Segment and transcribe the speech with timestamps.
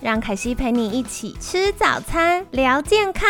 [0.00, 3.28] 让凯西陪你一起吃早餐，聊健康。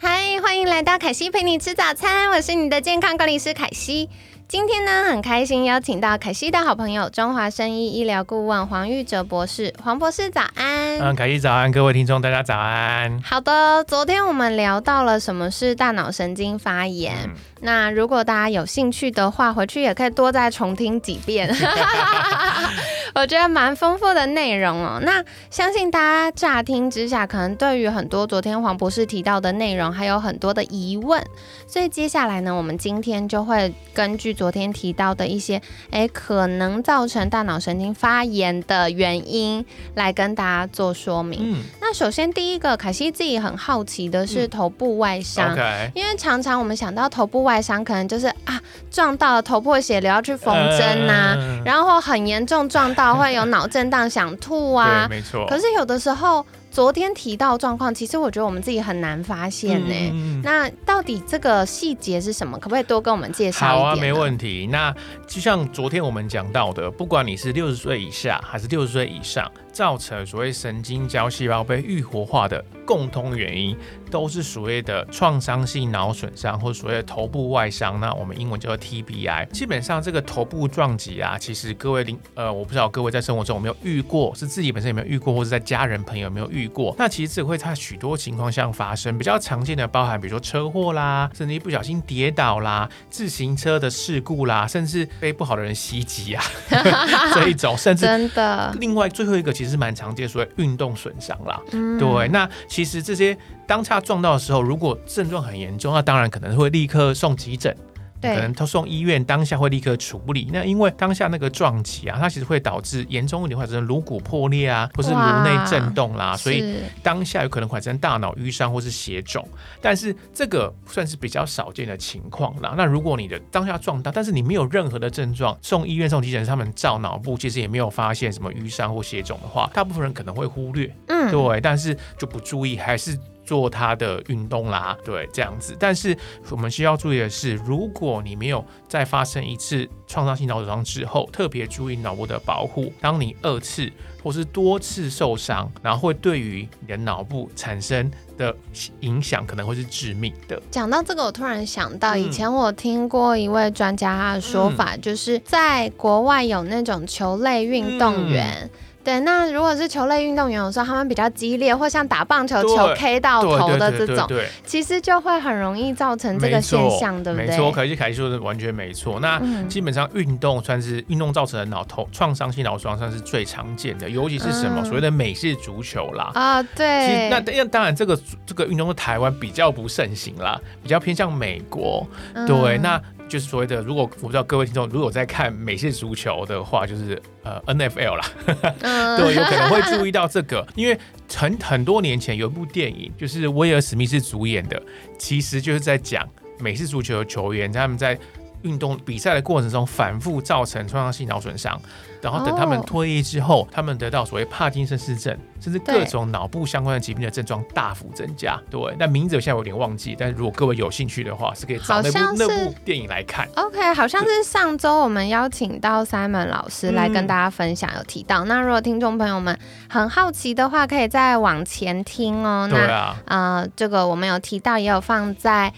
[0.00, 4.08] 嗨，欢迎来到凯西陪你吃早餐，我是你的健康管理师凯西。
[4.48, 10.98] 今天呢，很开心邀请到凯西的好朋友中华生医医疗顾问黄玉哲博士，黄博士早安。
[10.98, 13.20] 嗯，凯西早安，各位听众大家早安。
[13.22, 17.30] 好的，昨天我们聊到了什么是大脑神经发炎。
[17.60, 21.48] 那如果大家有兴趣的话，回去也可以多再重听几遍，
[23.14, 25.00] 我觉得蛮丰富的内容哦。
[25.02, 31.22] 那相信大家乍听之下，可能对于很多昨天黄博士提到的内容还有很多的疑问，
[31.66, 41.38] 所以接下来呢，我们今天就会根据昨天提到的一些，哎，可能造成大脑神经发炎的原因，来跟大家做说明。
[41.42, 45.56] 嗯，那首先第一个，凯西自己很好奇的是头部外伤，
[45.94, 48.58] 因为常常我们想到头部外外伤可能就是啊
[48.90, 55.44] 撞到了头破血流要去缝针呐，然后很严重撞到会有脑震荡想吐啊，没错。
[55.48, 60.40] 可是有的时候昨天提到状况，其实我觉得我们自己很难发现呢。
[60.42, 62.58] 那到底这个细节是什么？
[62.58, 63.66] 可不可以多跟我们介绍？
[63.66, 64.66] 好啊，没问题。
[64.72, 64.90] 那
[65.26, 73.76] 就像昨天我们讲到的，不管你是六十岁以下还是六十岁以上，造成所谓神经胶细胞被愈活化的共通原因。
[74.12, 79.48] 都是所谓的创伤性脑损伤，或所谓的头部外伤，那我们英文叫做 TBI。
[79.52, 82.04] 基本上这个头部撞击啊，其实各位
[82.34, 86.94] 呃，我不知道各位在生活中有没有遇过，是自己本身有没有遇过，或者在家人朋友有没有遇过？
[86.98, 96.44] 那其实这会在许多情况下发生，比较常见的包含比如说车祸啦，甚至不小心跌倒啦，自行车的事故啦，甚至被不好的人袭击啊，
[97.32, 98.76] 这一种，甚至真的。
[98.78, 101.60] 另外最后一个其实蛮常见，所谓运动损伤啦。
[101.70, 103.36] 对，那其实这些。
[103.64, 107.74] 当下撞到的时候，如果症状很严重，那当然可能会立刻送急诊。
[108.22, 119.46] 可能他送医院当下会立刻处理，那因为当下那个撞击啊，它其实会导致严重一点，或者是颅骨破裂啊，或是颅内震动啦，所以当下有可能产生大脑淤伤或是血肿，
[119.80, 122.74] 但是这个算是比较少见的情况啦。
[122.76, 133.18] 那如果你的当下撞到，但是你没有任何的症状，送医院送急诊，他们照脑部其实也没有发现什么淤伤或血肿的话，大部分人可能会忽略，嗯，对，但是就不注意还是。
[133.44, 135.76] 做他的运动啦，对，这样子。
[135.78, 136.16] 但是
[136.50, 142.92] 我们需要注意的是，如果你没有再发生一次创伤性脑损伤之后，特别注意脑部的保护。
[143.00, 143.90] 当你二次
[144.22, 148.54] 或是多次受伤，然后会对于你的脑部产生的
[149.00, 150.60] 影响，可能会是致命的。
[150.70, 158.70] 讲到这个，我突然想到，以前我听过一位专家他的说法，就是在国外有那种球类运动员。
[159.04, 164.28] 对，那如果是球类运动员，有时候他们比较激烈，或像打棒球，球 K 到头的这种，
[164.64, 167.48] 其实就会很容易造成这个现象，对不对？
[167.48, 169.18] 没错，可是凯西说的完全没错。
[169.20, 176.30] 那基本上运动算是运动造成的脑头创伤性脑损伤，算是最常见的，尤其是什么所谓的美式足球啦。
[176.34, 177.28] 啊，对。
[177.28, 182.06] 那当然，当然这个这个运动在台湾比较不盛行啦，比较偏向美国。
[182.46, 183.00] 对，那。
[183.32, 188.30] 就是所谓的，如果我不知道各位听众如果在看美式足球的话，就是呃 N F L 啦，
[189.16, 190.98] 对，有可能会注意到这个，因为
[191.34, 194.78] 很很多年前有一部电影，就是威尔史密斯主演的，
[195.18, 196.28] 其实就是在讲
[196.60, 198.18] 美式足球的球员他们在
[198.62, 201.80] 运动比赛的过程中反复造成创伤性脑损伤。
[202.20, 208.56] 然后等他们退役之后，他们得到所谓帕金森氏症，甚至各种脑部相关的疾病的症状大幅增加。
[208.70, 213.48] 对，那名字我现在有点忘记，但是如果各位有兴趣的话，是可以找那部那部电影来看。
[213.56, 218.44] OK，好像是上周我们邀请到 Simon 老师来跟大家分享，有提到。
[218.44, 219.58] 那如果听众朋友们
[219.88, 222.68] 很好奇的话，可以再往前听哦。
[222.70, 225.72] 对啊，呃，这个我们有提到，也有放在。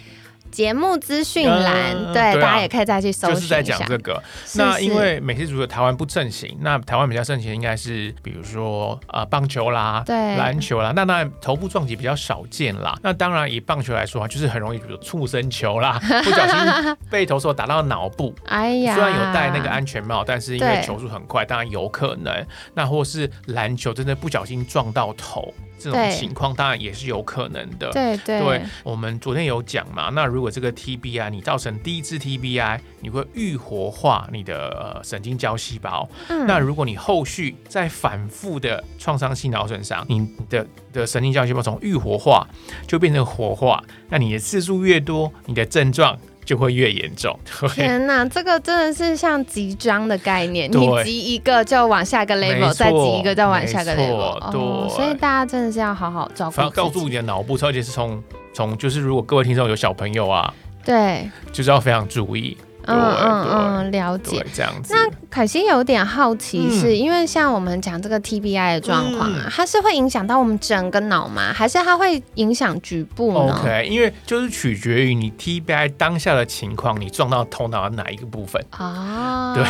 [0.54, 4.22] 节目资讯栏，对，大家也可以再去搜就是在讲这个。
[4.54, 10.92] 那因为美式足球台湾不盛行，那台湾比较盛行应该是比如说呃棒球啦，对，篮球啦。
[10.94, 12.96] 那当然头部撞击比较少见啦。
[13.02, 18.32] 那当然以棒球来说啊，就是很容易，比如触身球啦， 不小心被投手打到脑部。
[18.46, 22.32] 哎呀，虽然有戴那个安全帽，但是因为球速很快，当然有可能。
[22.74, 25.52] 那或是篮球真的不小心撞到头。
[25.84, 27.90] 这种情况，当然也是有可能的。
[27.92, 36.08] 对对，我们昨天有讲嘛，那如果这个 TBI 你造成第一次 TBI，你会愈活化你的神经胶细胞。
[36.28, 42.46] 嗯，那如果你后续再反复的创伤性脑损伤，你的的神经胶细胞从愈活化
[42.86, 46.18] 就变成活化，那你的次数越多，你的症状。
[46.44, 47.38] 就会越严重。
[47.74, 54.50] 天哪，这个真的是像集章的概念，你集一个就往下一个 level，再集一个再往下一个 level。
[54.50, 56.70] 对，所以大家真的是要好好照顾。
[56.70, 60.52] 告诉你的脑部，而且是从从就是，如果各位听众有小朋友啊，
[60.84, 62.56] 对，就是要非常注意。
[62.86, 64.94] 嗯嗯嗯，了解这样子。
[64.94, 71.52] 那凯西有点好奇，是因为像我们讲这个 TBI 的状况啊，它是会影响到我们整个脑吗？
[71.52, 79.54] 还是它会影响局部呢？OK，因为就是取决于你 TBI 当下的情况，你撞到头脑的哪一个部分啊？
[79.54, 79.64] 对，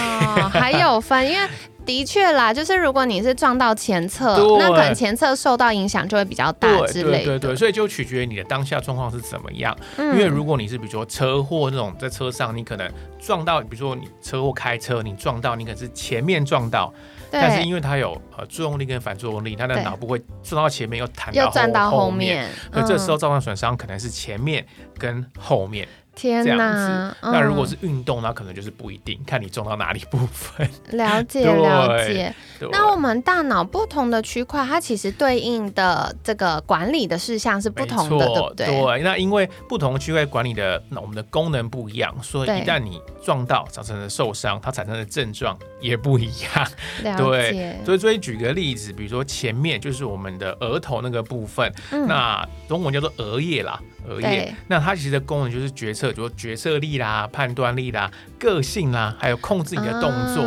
[0.60, 1.49] 还有分，因为。
[1.84, 7.25] 的确啦，就是如果你是撞到前侧，那可能前侧受到影响就会比较大之类的。
[7.25, 9.76] 对对对，所以就取决于你的当下状况是怎么样。
[9.98, 16.92] 因为如果你是比如说车祸那种在车上，你可能撞到，比如说你车祸开车，你撞到，你可能是前面撞到，
[17.31, 21.32] 但是因为它有呃作用力跟反作用力，它的脑部会撞到前面又弹
[21.72, 24.66] 到后面，所以这时候造成损伤可能是前面
[24.98, 25.86] 跟后面。
[26.14, 27.14] 天哪！
[27.22, 30.69] 那如果是运动，那可能就是不一定，看你撞到哪里部分。
[30.90, 32.34] 了解了解。
[32.70, 38.66] 那我们大脑不同的区块，它其实对应的这个管理的事项是不同的，对不对？
[38.66, 39.02] 对。
[39.02, 47.17] 那因为不同区块管理的，那我们的功能不一样，所以一旦你撞到造成的受伤，它产生的症状也不一样。
[47.17, 47.76] 对。
[47.84, 51.72] 所以，所以举个例子，比如说前面就是我们的额头那个部分，
[52.06, 53.81] 那中文叫做额叶啦。
[54.06, 60.44] 额叶，那它其实的功能就是决策，比如决策力啦、判断力啦、个性啦，还有控制你的动作。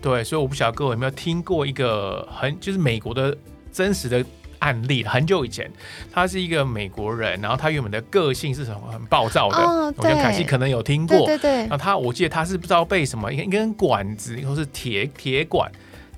[0.00, 3.36] 对，所以我不晓得各位有没有听过一个很就是美国的
[3.72, 4.24] 真实的
[4.58, 5.70] 案例，很久以前，
[6.12, 8.80] 他是一个美国人，然后他原本的个性是什么？
[8.92, 9.58] 很暴躁的。
[9.58, 11.26] 我觉得凯西可能有听过。
[11.26, 11.50] 对对。
[11.66, 15.70] 然后他，我记得他是不知道被什么一根管子，或是铁铁管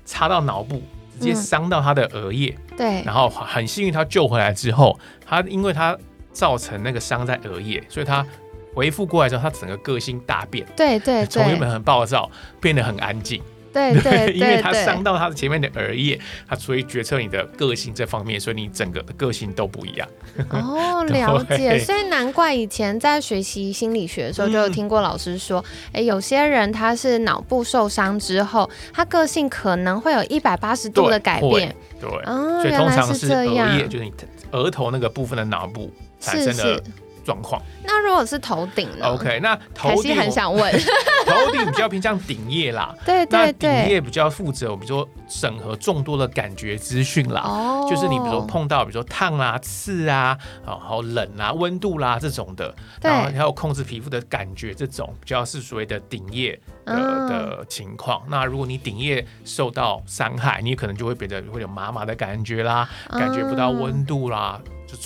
[0.05, 0.81] 插到脑部，
[1.19, 2.57] 直接伤到他的额叶。
[2.77, 3.03] 对。
[3.03, 5.97] 然后很幸运，他救回来之后，他因为他。
[6.33, 8.25] 造成那个伤在额叶，所以他
[8.73, 10.65] 恢复过来之后，他整个个性大变。
[10.75, 12.29] 对对， 从原本很暴躁
[12.59, 13.41] 变得很安静。
[13.73, 20.07] 对 对，因为他伤到他的前面的额叶，他所以决策你的个性这方面，所以你整个的个性都不一样。
[20.51, 31.75] 哦， 了解，所以难怪以前在学习心理学的时候，就有听过老师说，哎，有些人他是脑部受伤之后，他个性可能会有一百八十度的改变。
[31.99, 32.09] 对，
[32.61, 34.13] 所以通常是额叶，就是你
[34.51, 35.91] 额头那个部分的脑部。
[36.19, 36.81] 产生的
[37.23, 37.61] 状况。
[37.83, 40.71] 那如果是头顶呢？OK，那头顶很想问，
[41.25, 42.93] 头顶比较偏向顶叶啦。
[43.05, 47.41] 对 对对，顶叶比较负责，比如说审核众多的感觉资讯啦。
[47.43, 56.95] 哦，就是你比如说碰到，比如说烫啊、刺啊、然后冷啊、温度啦这种的，然后还有控制皮肤的感觉，这种比较是所谓的顶叶的
[57.29, 58.21] 的情况。
[58.27, 64.59] 那如果你顶叶受到伤害，你可能就会变得会有麻麻的感觉啦，感觉不到温度啦。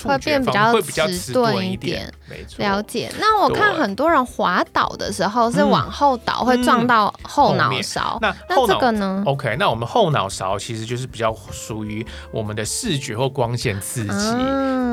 [0.03, 2.63] 会变比较迟钝一点，没错。
[2.63, 3.11] 了解。
[3.19, 8.17] 那我看很多人滑倒的时候是往后倒，会撞到后脑勺。
[8.21, 14.35] 那那这个呢？OK，那我们后脑勺其实就是比较属于我们的视觉或光线刺激，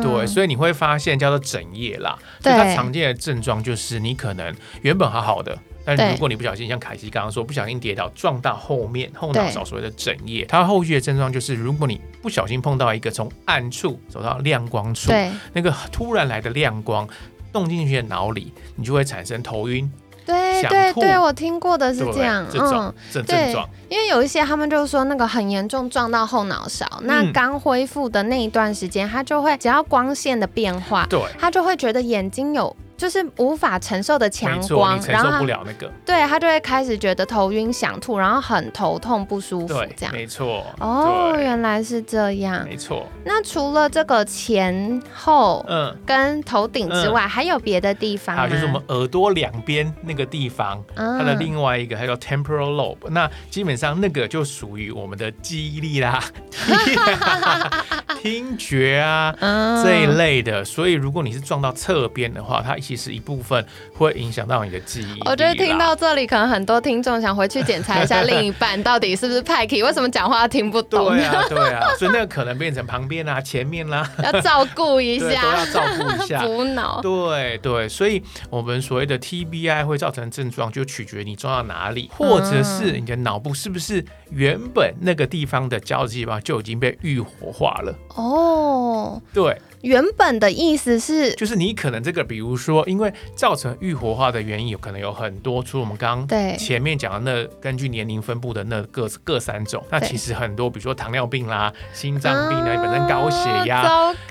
[0.03, 2.19] 对，所以你会发现叫做枕叶啦。
[2.43, 5.57] 对它常见的症状就是你可能原本好好的。
[5.85, 15.13] 但如果你不小心，像凯西刚刚说，不小心跌倒撞到后面后脑勺所谓的枕叶，它后续的症状就是，如果你不小心碰到一个从暗处走到亮光处，
[15.53, 17.07] 那个突然来的亮光
[17.53, 19.91] 动进去的脑里，你就会产生头晕。
[20.27, 23.69] 对对对，我听过的是这样，嗯，症症状。
[23.91, 32.75] 因为有一些他们就是说那个很严重撞到后脑勺，那刚恢复的那一段时间，他就会只要光线的变化，对，他就会觉得眼睛有。
[33.05, 40.65] 就是无法承受的强光，承受不了那个，对他就会开始觉得头晕、想吐，然后很头痛不舒服，这样没错。
[40.81, 43.07] 哦，原来是这样，没错。
[43.23, 48.51] 那除了这个前后，嗯，跟头顶之外，还有别的地方还有？
[48.51, 53.11] 就是我们耳朵两边那个地方，嗯它的另外一个还叫 temporal lobe。
[53.11, 56.25] 那基本上那个就属于我们的记忆力啦。
[58.23, 65.21] 听觉啊嗯这一类的，所以如果你是撞到侧边的话，它其实一部分会影响到你的记忆。
[65.29, 71.09] 我觉得听到这里，可能很多听众想回去检查一下另一半到底是不是派 k 为什么讲话听不懂？
[71.09, 77.01] 对啊，对啊，所以那个可能变成旁边啊、前面啦， 要照顾一下，都要照顾一下， 补脑。
[77.03, 87.93] 对对，所以我们所谓的 TBI 会造成症状，就取决你撞到哪里，或者是你的脑部是不是原本那个地方的胶质细胞就已经被愈活化了。
[88.15, 89.61] 哦，对。
[89.85, 103.83] 原本的意思是，就是你可能这个，比如说，因为造成预活化的原因有可能有很多，除了我们刚刚前面讲的那根据年龄分布的那各各三种，那其实很多，比如说糖尿病啦、心脏病啊，本身高血压，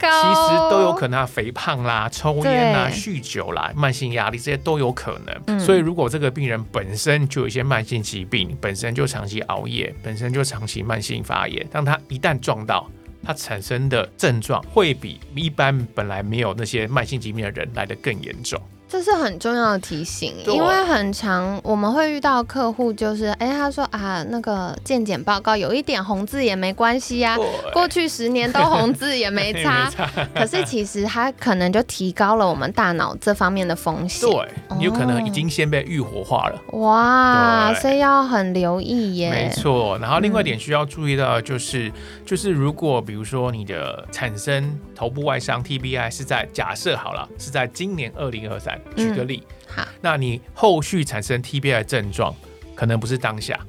[0.02, 5.60] 其实都有可能肥胖啦、抽烟啦、酗酒啦、慢性压力这些都有可能。
[5.60, 12.90] 所以如果这个病人本身就有一些慢性疾病，本身就长期熬夜，本身就长期慢性发炎，当他一旦撞到。
[13.24, 18.62] 它产生的症状会比一般本来没有那些慢性疾病的人来得更严重。
[18.94, 27.36] 这是很重要的提醒，因为很长我们会遇到客户，就是哎，他说啊，那个健检报告有一点红字也没关系呀，
[27.74, 29.92] 过去十年都红字也没差，
[30.36, 34.48] 可是其实它可能就提高了我们大脑这方面的风险，对，
[34.80, 39.98] 有可能已经先被预活化了，哇，所以要很留意耶，没错。
[39.98, 41.92] 然后另外一点需要注意到就是，
[42.24, 48.80] 就是如果比如说你的产生头部外伤 TBI 是在假设好了是在今年二零二三。
[48.96, 52.36] 举个例，好，那你后续产生 TBI 症状，
[52.76, 53.60] 可能不是当下，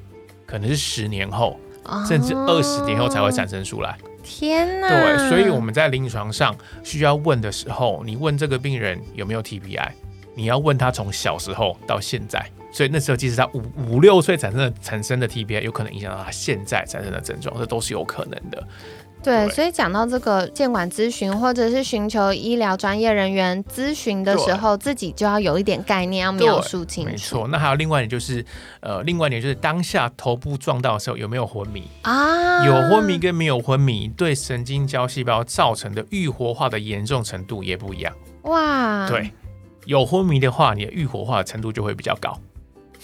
[0.46, 1.58] 可能是十年后，
[2.06, 3.96] 甚至二十年后才会产生出来。
[4.22, 4.88] 天哪！
[4.88, 9.90] 对，所以我们在临床上需要问的时候，你问这个病人有没有 TBI，
[10.34, 12.42] 你要问他从小时候到现在，
[12.72, 18.66] 所以那时候即使他五五六岁产生的产生的 TBI，有可能影响到他现在产生的症状，这都是有可能的。
[19.24, 27.10] 对，所以讲到这个监管咨询，或者是寻求医疗专业人员咨询的时候，自己就要有一点概念，要描述清楚。
[27.10, 28.44] 没错，那还有另外一点就是，
[28.80, 32.66] 呃，另外一点就是当下头部撞到的时候有没有昏迷啊？
[32.66, 38.12] 有昏迷跟没有昏迷，对神经胶细胞造成的预活化的严重程度也不一样。
[38.42, 39.32] 哇，对，
[39.86, 42.38] 有昏迷的话，你的预活化的程度就会比较高。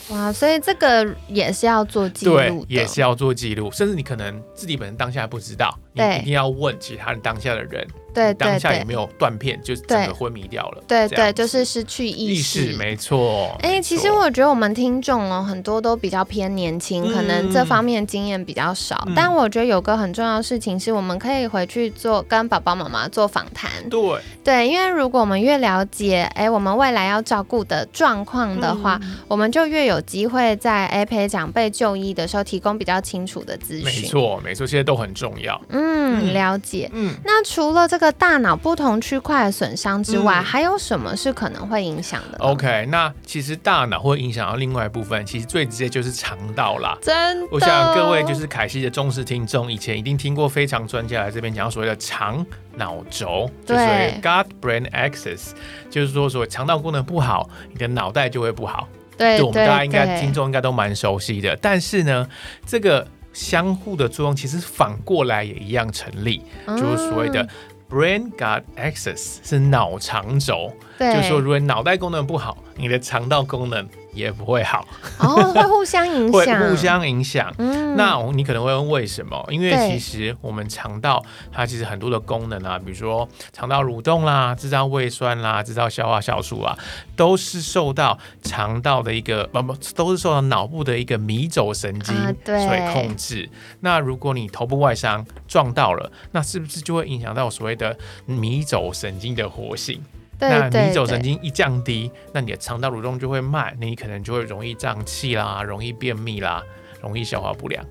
[0.09, 7.87] 哇，所以这个也是要做记录对，也是要做记录，甚至你可能自己本身当下不知道，你一定要问其他人当下的人。
[8.13, 10.83] 对，当下有没有断片，就是整个昏迷掉了。
[10.87, 13.57] 对对，就是失去意识，没错。
[13.63, 19.07] 哎，其实我觉得我们听众哦，很多都比较偏年轻，可能这方面经验比较少。
[19.15, 23.71] 但我觉得有个很重要的事情是，我们可以回去做跟爸爸妈妈做访谈。
[23.89, 24.01] 对
[24.43, 33.85] 对，因为如果我们越了解，哎，我们未来要照顾的状况的话，我们就越有机会在哎陪长辈就医的时候提供比较清楚的资讯。
[33.85, 35.61] 没错，没错，这些都很重要。
[35.69, 36.91] 嗯，了解。
[36.93, 46.97] 嗯，那除了这个大脑不同区块的损伤之外，还有什么是可能会影响的？OK，那其实大脑会影响到另外一部分，其实最直接就是肠道啦。
[47.03, 52.45] 真，我想各位就是凯西的忠实听众，以前一定听过非常专家来这边讲所谓的肠
[52.77, 53.85] 脑轴，就是
[54.23, 55.51] gut-brain axis，
[55.91, 58.89] 就是说所谓肠道功能不好，你的脑袋就会不好。
[59.19, 61.55] 对，我们大家应该听众应该都蛮熟悉的。
[61.61, 62.27] 但是呢，
[62.65, 67.47] 这个相互的作用其实反过来也一样成立，就是所谓的。
[67.91, 73.87] Brain gut axis 是脑肠轴，就是说，如果脑袋功能不好，你的肠道功能。
[74.13, 74.87] 也不会好
[75.19, 77.53] 哦，会互相影响，会互相影响。
[77.59, 79.45] 嗯，那你可能会问为什么？
[79.51, 86.77] 因为其实我们肠道它其实很多的功能啊，比如说肠道蠕动啦、制造胃酸啦、制造消化酵素啊，
[87.15, 92.15] 都是受到肠道的一个不不，都是受到脑部的一个迷走神经
[92.45, 93.49] 所控制。
[93.81, 100.03] 那如果你头部外伤撞到了，那是不是就会影响到所谓的迷走神经的活性？
[100.41, 106.63] 那迷走神经一降低，那你的肠道蠕动就会慢，你可能就会容易胀气啦，容易便秘啦，
[107.01, 107.85] 容易消化不良。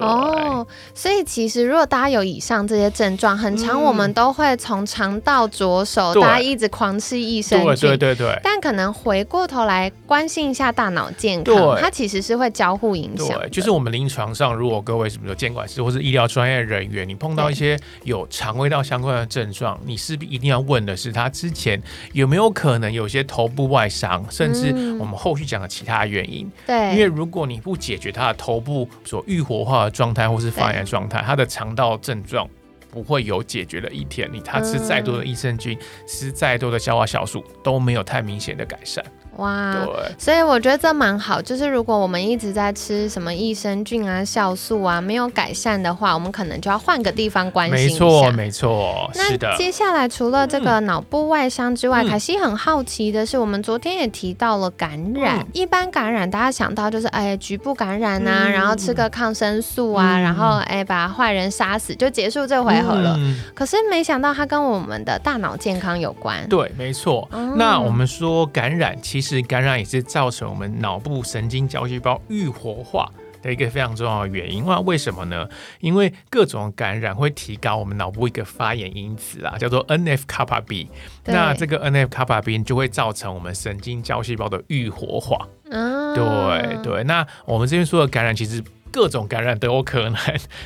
[0.00, 8.38] 哦，所以其实如果大家有以上这些症状，很长我们都会从肠道着手，大家一直狂吃益生菌，对对对。
[8.42, 13.38] 但可能回过头来关心一下大脑健康，它其实是会交互影响。
[13.40, 26.50] 对，就是我们临床上，如果各位什么有监管师或是医疗专业人员，你碰到一些有肠胃道相关的症状，你势必一定要问的是，他之前有没有可能有些头部外伤，甚至我们后续讲的其他原因。
[26.66, 29.87] 对，因为如果你不解决他的头部所愈活化。
[29.90, 32.48] 状态或是发炎状态，他的肠道症状
[32.90, 34.28] 不会有解决的一天。
[34.32, 39.04] 你他吃再多的益生菌，吃再多的消化酵素，都没有太明显的改善。
[39.38, 39.86] 哇，
[40.18, 41.40] 所以我觉得这蛮好。
[41.40, 47.94] 就是如果我们一直在吃什么益生菌啊、酵素啊，没有改善的话，我们可能就要换个地方关心一下。
[47.94, 49.10] 没错，没错。
[49.14, 55.46] 那接下来除了这个脑部外伤之外，凯西很好奇的是，我们昨天也提到了感染。
[55.52, 63.16] 一般感染，大家想到就是哎局部感染啊，然后吃个抗生素啊，然后哎把坏人杀死就结束这回合了。
[63.54, 66.44] 可是没想到它跟我们的大脑健康有关。
[66.48, 67.28] 对，没错。
[67.54, 69.27] 那我们说感染其实。
[69.28, 73.10] 是感染也是造成我们脑部神经胶细胞愈活化
[73.42, 74.64] 的一个非常重要的原因。
[74.64, 75.46] 那为什么呢？
[75.80, 80.88] 因为各种感染会提高我们脑部一个发炎因子啊，叫做 NF 卡巴 B。
[81.26, 85.46] 那这个 NF 卡巴 B 就会造成我们神经胶细胞的愈活化。
[85.70, 87.04] 嗯，对对。
[87.04, 90.16] 那我们这边说的感染，其实各种感染都有可能，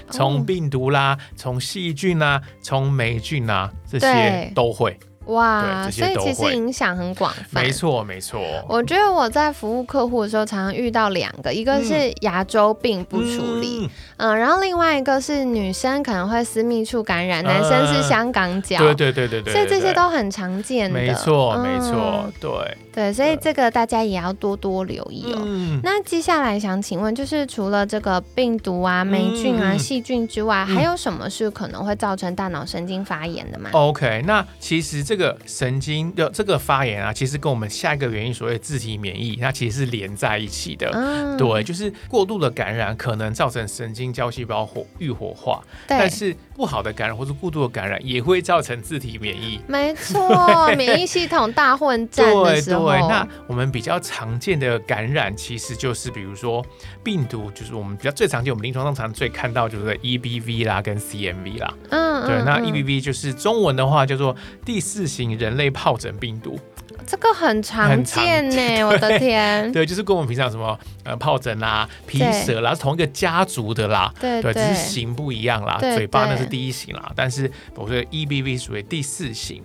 [0.09, 4.97] 从病毒啦，从细菌啦，从霉菌啊，这些都会。
[5.27, 7.63] 哇，所以其实影响很广泛。
[7.63, 8.41] 没错，没错。
[8.69, 20.99] 我觉得我在服务客户的时候，常常遇到两个，一个是牙周病不处理，嗯，然后另外一个是女生可能会私密处感染，男生是香港脚，对对对对对，所以这些都很常见的。
[20.99, 25.81] 没错，没错，对对，所以这个大家也要多多留意哦。
[25.85, 35.05] 那接下来想请问，就是除了这个病毒啊、霉菌啊、细菌之外，还有什么是可能会造成大脑神经发炎的吗？OK，那其实。
[35.12, 40.91] 这个神经的这个发炎啊，其实跟我们下一个原因，所谓自体免疫，它其实是连在一起的。
[41.37, 49.61] 对，就是过度的感染可能造成神经胶细胞活愈活化，但是不好的感染或者过度的感染也会造成自体免疫。
[49.67, 52.87] 没错，免疫系统大混战的时候。
[52.89, 56.65] 对对，那我们比较常见的感染，其实就是比如说
[57.03, 61.75] 病毒，就是我们比较最常见，我们临床上常最看到就是 EBV 啦，跟 CMV 啦。
[61.91, 64.93] 嗯，对，那 EBV 就是中文的话叫做第四。
[64.93, 66.61] 四型人类疱疹病毒，
[67.07, 69.71] 这个很常见呢，我的天！
[69.73, 75.79] 对，就是跟我们平常什么呃疱疹啦、皮蛇啦，是同一个家族的啦，对对，只是型不一样啦。
[75.81, 79.63] 嘴巴那是第一型啦，但是我说 EBV 属于第四型，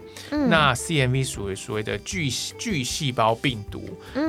[0.49, 3.83] 那 CMV 属于所谓的巨巨细胞病毒，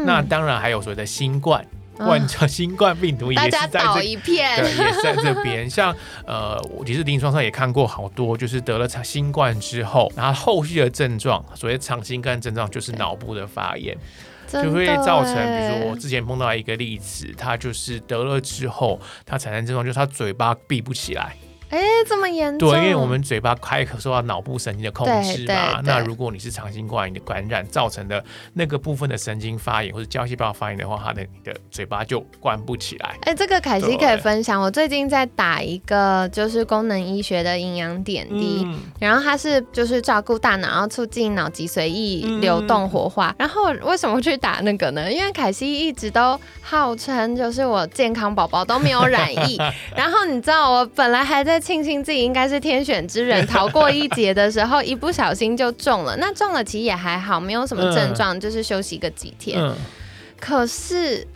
[0.04, 1.64] 那当然还有所谓的新冠。
[2.06, 5.68] 冠状新冠病毒也是在这一片，对，也是在这边。
[5.68, 5.94] 像
[6.26, 13.96] 呃，我其实临床上也看过好多，就是得了长新冠之后，然后后续的症状，所谓长新冠症状就是脑部的发炎，
[14.46, 21.34] 就会造成，比如说我之前碰到一个例子，他就是得了之后，他产生症状就是他嘴巴闭不起来。
[21.70, 22.70] 哎，这么严重？
[22.70, 25.80] 对，因为我们嘴巴开口受到脑部神经的控制嘛。
[25.84, 33.14] 那如果你是长新冠炎的感染造成的那个部分的神经发炎或者胶细胞发炎的话，它的你的嘴巴就关不起来。
[33.22, 34.58] 哎，这个凯西可以分享。
[34.60, 38.66] 我最近在打一个就是功能医学的营养点滴，
[38.98, 43.34] 然后它是就是照顾大脑，然后促进脑脊髓液流动活化。
[43.38, 45.12] 然后为什么去打那个呢？
[45.12, 49.58] 因为凯西一直都号称就是我健康宝宝都没有染疫。
[49.94, 51.57] 然后你知道我本来还在。
[51.60, 56.16] 庆幸自己应该是天选之人， 逃过一劫的时候，一不小心就中了。
[56.18, 59.60] 那中了其实也还好，没有什么症状，就是休息个几天。
[60.40, 61.26] 可是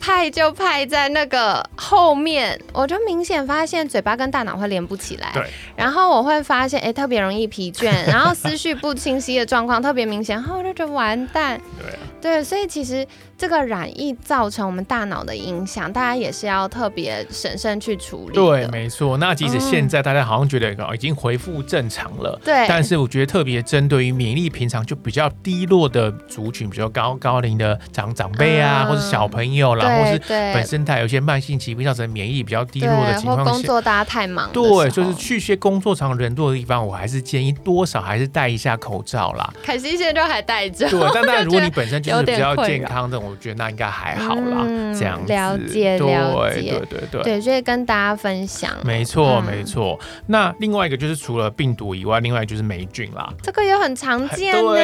[0.00, 5.30] 派就派在那个后面，我就明显发现嘴巴跟大脑会连不起来。
[5.34, 5.44] 对。
[5.76, 10.34] 然后我会发现，哎，特别容易疲倦， 然后思绪不清晰的状况特别明显。
[10.34, 11.60] 然后我就觉得完蛋。
[11.78, 11.98] 对。
[12.20, 13.06] 对，所以其实。
[13.40, 18.34] 这个染疫造成我们大脑的影响，大家也是要特别审慎去处理。
[18.34, 19.16] 对，没错。
[19.16, 22.66] 那即使现在大家好像觉得已经恢复正常了，对。
[22.68, 39.52] 但是我觉得特别针对于免疫力平常就比较低落的族群，比如高高龄的长长辈啊，或者小朋友啦，或是本身他有一些慢性疾病造成免疫力比较低落的情况下，工作大家太忙，对，就是去一些工作场人多的地方，我还是建议多少还是戴一下口罩啦。
[39.64, 40.88] 可惜现在都还戴着。
[40.88, 44.16] 对，但 但如果你本身就是比较健康的，我觉得那应该还。
[44.20, 44.64] 好啦，
[44.98, 49.98] 这样了解了解，对对对对，所以跟大家分享，没错没错。
[50.26, 54.76] 那另外一个就是除了病毒以外，另外就是霉菌啦，这个也很常见 呢，我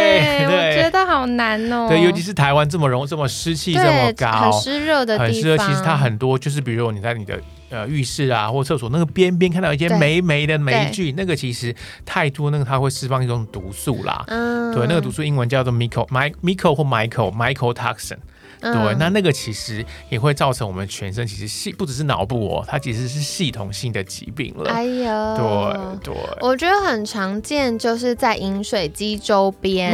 [0.74, 1.86] 觉得好难哦。
[1.88, 14.24] 对，尤其是台湾这么容这么湿气这么高，很湿热的地方，其实它很多就是，比如你在你的呃浴室啊或厕所那个边边看到一些霉霉的霉菌，那个其实太多，那个它会释放一种毒素啦。
[14.28, 17.74] 嗯，对，那个毒素英文叫做 mico my mico 或 mico
[18.60, 24.70] 对，那那个其实也会造成我们全身其实系不只是脑部哦，它其实是系统性的疾病了。
[24.70, 29.92] 哎呦，对对，我觉得很常见，就是在饮水机周边，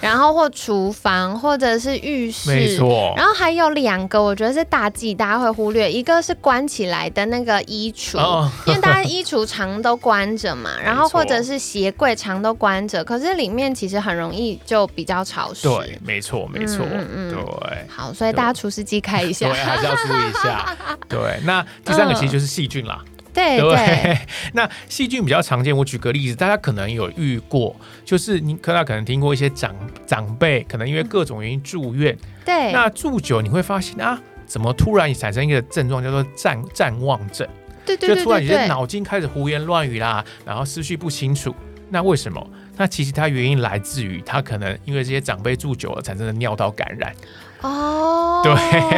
[0.00, 3.12] 然后或厨房或者是浴室，没错。
[3.16, 8.18] 然后还有两个，我觉得是大忌，大家会忽略，一个是关起来的那个衣橱，
[8.66, 15.68] 因为大家衣橱常都关着嘛， 然后或者是鞋柜常都关着，可是里面其实很容易就比较潮湿。
[15.68, 18.03] 对，没错，没错，嗯嗯，对，好。
[18.12, 20.76] 所以大家除湿机开一下，对，还是要注意一下。
[21.08, 23.02] 对，那第三个其实就是细菌啦。
[23.32, 24.18] 对对。
[24.52, 29.74] 那细菌比较常见，我举个例子，大家可能有遇过，就是你可能可能听过一些长
[30.06, 32.72] 长辈可能因为各种原因住院，对。
[32.72, 37.46] 那住久你会发现啊，怎么突然产生一个症状叫做暂暂忘症？
[37.84, 38.16] 对对对。
[38.16, 41.54] 就突然你的脑筋开始胡言乱语啦，然后思绪不清楚。
[41.90, 42.44] 那为什么？
[42.76, 47.12] 那其实它原因来自于它可能因为这些长辈住久了产生的尿道感染。
[47.64, 48.52] 哦，对，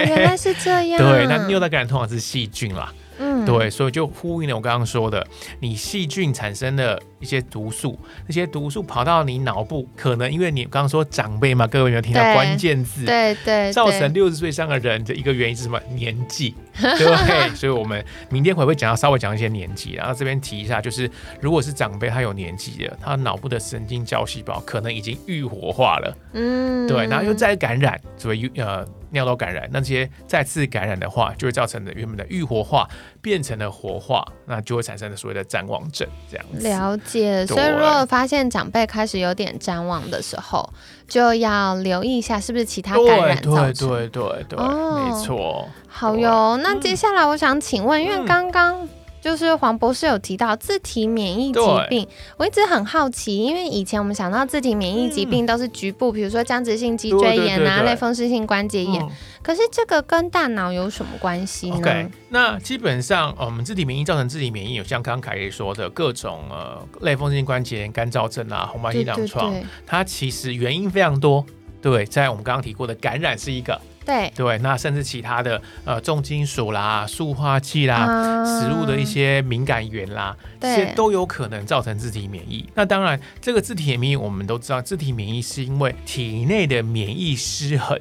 [0.08, 0.98] 原来是这样。
[0.98, 2.92] 对，那六大感染通常是细菌啦。
[3.18, 5.24] 嗯，对，所以就呼应了我刚刚说的，
[5.60, 13.04] 你细菌产生的一些毒素，那些毒素跑到你脑部，可能因为你刚刚说长辈嘛，各位有没有听到关键字？
[13.04, 15.80] 对对，造成六十岁以上的人的一个原因是什么？
[15.94, 17.54] 年纪， 对不对。
[17.54, 28.86] 所以我们明天会不会讲到稍微讲一些年纪，然后这边提一下，就是如果是长辈他有年纪的，他脑部的神经胶细胞可能已经愈活化了，嗯，对，然后又再感染，所以呃。
[29.10, 32.86] 尿道感染，那这些再次感染的话，就会造成的原本的愈活化
[33.22, 36.68] 变成了活化，那就会产生的所谓的谵妄症这样子。
[36.68, 40.68] 了解，所以如果发现长辈开始有点谵望的时候，
[41.08, 43.88] 就要留意一下是不是其他感染造成。
[43.88, 45.68] 对对对对，没错。
[45.88, 48.86] 好哟，那接下来我想请问，因为刚刚。
[49.26, 59.04] 就是黄博士有提到自体免疫疾病，我一直很好奇，因为以前我们想到自体免疫疾病都是局部，比如说僵直性脊椎炎啊、类风湿性关节炎，
[59.42, 62.08] 可是这个跟大脑有什么关系呢？
[62.28, 69.52] 那基本上，我们自体免疫造成自体免疫，有像刚刚凯丽说的各种呃类风湿性关节炎、干燥症啊、红斑性狼疮，
[69.84, 71.44] 它其实原因非常多。
[71.82, 73.76] 对，在我们刚刚提过的感染是一个。
[74.06, 82.66] 对对，那甚至其他的呃重金属啦、塑化剂啦、食物的一些敏感源啦，这些都有可能造成自体免疫。
[82.74, 88.00] 那当然，这个自体免疫我们都知道，自体免疫是因为体内的免疫失衡。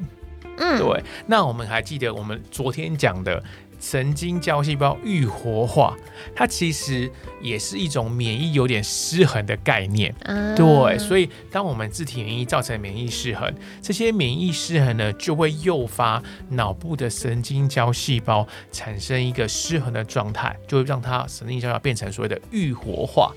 [0.57, 1.03] 嗯，对。
[1.27, 3.43] 那我们还记得我们昨天讲的。
[3.85, 5.95] 神经胶细胞愈活化，
[6.33, 10.11] 它其实也是一种免疫有点失衡的概念。
[10.55, 23.31] 对，所以当我们自体免疫造成免疫失衡，这些免疫失衡呢，就会诱发脑部的神经胶细胞产生一个失衡的状态，就会让它神经胶细胞变成所谓的愈活化。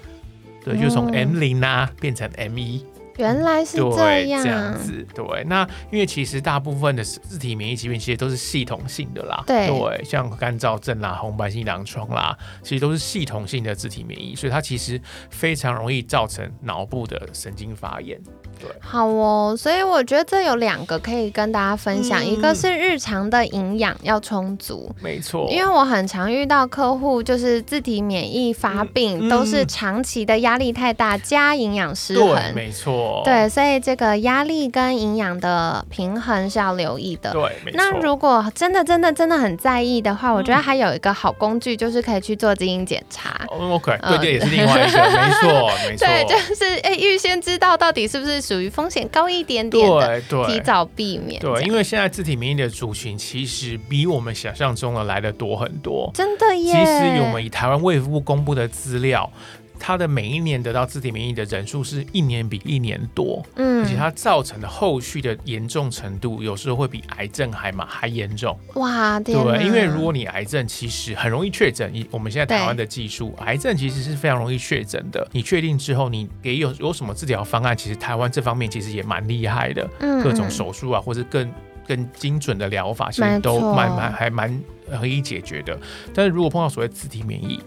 [0.65, 2.83] 对，就从 M 零啊变成 M 一。
[3.19, 5.07] 原来是这样，这样子。
[5.15, 5.45] 对。
[5.45, 15.01] 那因为其实大部分的自体免疫疾病其实都是系统性的啦，对，像干燥症啦、红斑性狼疮啦，其实都是系统性的自体免疫，所以它其实
[15.31, 18.19] 非常容易造成脑部的神经发炎。
[18.61, 37.31] 对，好哦，所以我觉得这有两个可以跟大家分享，一个是日常的营养要充足，没错，因为我很常遇到客户就是自体免疫发病，都是长期的压力太大加营养失衡，没错，对，所以这个压力跟营养的平衡是要留意的。
[37.33, 43.39] 对，那如果真的真的真的很在意的话，我觉得还有一个好工具，就是可以去做基因检查。
[43.51, 48.39] OK，对，这也是另外一个，没错， 没错，对，就是哎，预先知道到底是不是。
[48.49, 51.39] 属于风险高一点点的，提早避免。
[51.41, 56.11] 对，因为现在自体免疫的族群其实比我们想象中的来的多很多。
[56.15, 56.73] 真的耶！
[56.73, 59.31] 其实我们以台湾卫福部公布的资料。
[59.79, 68.59] 它的每一年得到自体免疫的人数是一年比一年多，嗯，而且它造成的后续的严重程度，有时候会比癌症还嘛还严重。
[68.75, 75.27] 哇，对，因为如果你癌症其实很容易确诊，以我们现在台湾的技术，癌症其实是非常容易确诊的。
[75.33, 77.77] 你确定之后，你给有有什么治疗方案？
[77.77, 81.53] 其实台湾这方面其实也蛮厉害的，嗯各种手术啊，或者更
[81.87, 84.61] 更精准的疗法，其实都蛮蛮还蛮
[84.91, 85.79] 可以解决的。
[86.15, 87.61] 但是如果碰到所谓自体免疫，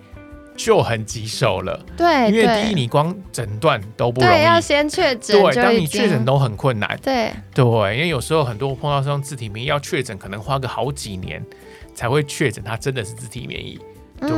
[0.63, 11.43] 就很棘手了，对，因为第一你光诊断都不容易，要先确诊，对，当你确诊都很困难，对，对，因为有时候很多碰到这种自体免疫要确诊，可能花个好几年
[11.95, 13.79] 才会确诊，它真的是自体免疫。
[14.21, 14.29] 对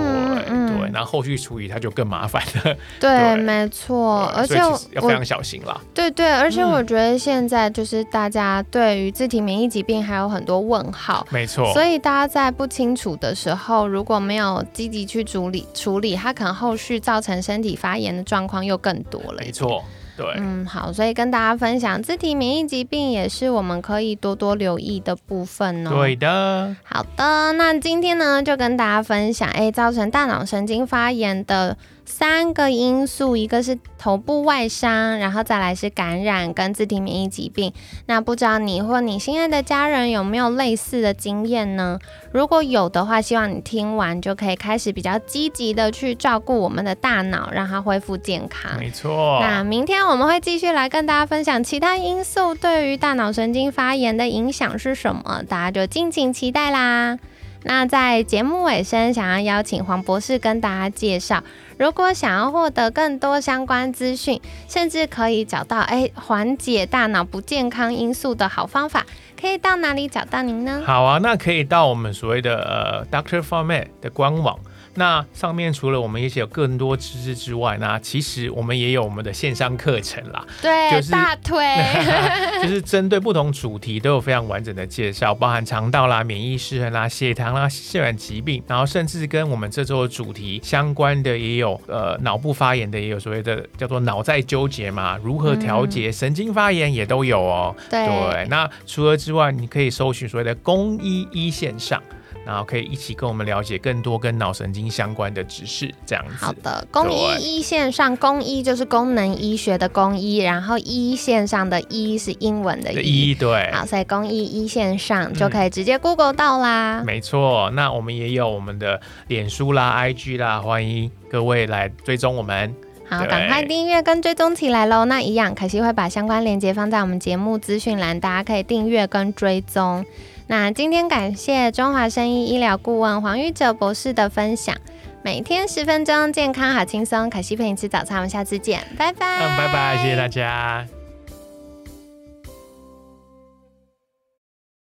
[0.48, 2.76] 对，然后后续处理它就更麻烦了。
[3.00, 5.80] 对，没错，而且要非常小心啦。
[5.94, 11.26] 对对，而且我觉得现在就是大家对于自体免疫疾病还有很多问号。
[11.30, 19.38] 没错，所以大家在不清楚的时候，如果没有积极去处理处理，它可能后续造成身体发炎的状况又更多了。
[19.40, 19.84] 没错。
[20.16, 25.90] 对，嗯，好，所以跟大家分享，自体免疫疾病也是我们可以多多留意的部分哦。
[25.90, 31.78] 对的，好的，那今天呢，就跟大家分享，哎，造成大脑神经发炎的。
[32.06, 37.74] 三个因素，一个是头部外伤，然后再来是感染跟自体免疫疾病。
[38.06, 42.00] 那不知道你或你心爱的家人有没有类似的经验呢？
[42.32, 48.78] 如果有的话，希望你听完就可以开始比较积极的去照顾我们的大脑，让它恢复健康。
[48.78, 49.40] 没错。
[49.42, 57.18] 那明天我们会继续来跟大家分享其他因素对于大脑神经发炎的影响是什么，大家就敬请期待啦。
[57.64, 61.44] 那在节目尾声，想要邀请黄博士跟大家介绍。
[61.78, 69.06] 如果想要获得更多相关资讯，甚至可以找到哎缓解大脑不健康因素的好方法，
[69.40, 70.84] 可以到哪里找到您呢？
[70.86, 74.60] 好啊，那可以到我们所谓的呃 Doctor Format 的官网。
[74.96, 80.46] 那上面除了我们一些有更多知识之外，那其实我们也有我们的线上课程啦。
[80.62, 81.66] 对，就是大腿，
[82.62, 97.76] 就是针对不同主题都有非常完整的介绍，包含肠道啦、免疫失衡啦、血糖啦、血管疾病，然后甚至跟我们这周的主题相关的也有，呃，脑部发炎的也有所谓的叫做脑在纠结嘛，如何调节神经发炎也都有哦。
[97.90, 102.02] 对，那除了之外，你可以搜寻所谓的公医一线上。
[102.46, 106.34] 然后可以一起跟我们了解更多跟脑神经相关的知识，这样子。
[106.46, 113.72] 好的，公医一线上，公医就是功能医学的公医，然后一线上的一是英文的一，对。
[113.72, 117.04] 好，所以公医一线上就可以直接 Google 到啦。
[117.06, 122.74] 没错，那我们也有我们的脸书啦、IG 啦，欢迎各位来追踪我们。
[123.10, 125.06] 好，赶快订阅跟追踪起来喽。
[125.06, 130.06] 那一样，可惜会把相关链接放在我们节目资讯栏，大家可以订阅跟追踪。
[130.48, 134.76] 那今天感谢中华生医医疗顾问黄玉哲博士的分享，
[135.24, 137.30] 每天十分钟，健康好轻松。
[137.30, 139.26] 可西陪你吃早餐，我们下次见，拜拜。
[139.40, 140.86] 嗯，拜拜，谢谢大家。